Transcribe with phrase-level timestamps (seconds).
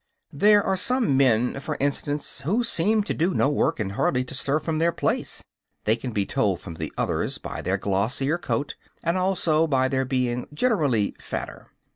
[0.33, 4.33] There are some men, for instance, who seem to do no work and hardly to
[4.33, 5.43] stir from their place.
[5.85, 10.05] They can be told from the others by their glossier coat, and also by their
[10.05, 11.69] being generally fatter.